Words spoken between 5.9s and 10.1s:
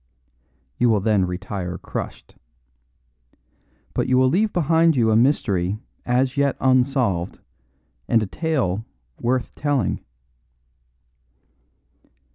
as yet unsolved and a tale worth telling.